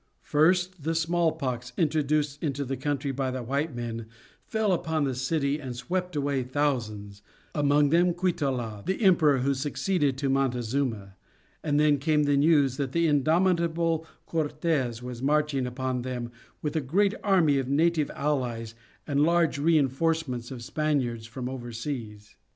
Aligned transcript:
First 0.23 0.81
the 0.81 0.95
small 0.95 1.33
pox, 1.33 1.73
introduced 1.77 2.41
into 2.41 2.65
the 2.65 2.75
country 2.75 3.11
by 3.11 3.29
the 3.29 3.43
white 3.43 3.75
men, 3.75 4.07
fell 4.47 4.73
upon 4.73 5.03
the 5.03 5.13
city 5.13 5.59
and 5.61 5.75
swept 5.75 6.15
away 6.15 6.41
thousands, 6.41 7.21
among 7.53 7.89
them 7.91 8.15
Cuitlahua, 8.15 8.83
the 8.87 9.03
emperor 9.03 9.37
who 9.41 9.53
succeeded 9.53 10.17
to 10.17 10.27
Montezuma, 10.27 11.17
and 11.63 11.79
then 11.79 11.99
came 11.99 12.23
the 12.23 12.35
news 12.35 12.77
that 12.77 12.93
the 12.93 13.05
indomitable 13.05 14.07
Cortes 14.25 15.03
was 15.03 15.21
marching 15.21 15.67
upon 15.67 16.01
them 16.01 16.31
with 16.63 16.75
a 16.75 16.81
great 16.81 17.13
army 17.23 17.59
of 17.59 17.69
native 17.69 18.09
allies 18.15 18.73
and 19.05 19.19
large 19.21 19.59
reinforcements 19.59 20.49
of 20.49 20.63
Spaniards 20.63 21.27
from 21.27 21.47
overseas. 21.47 22.35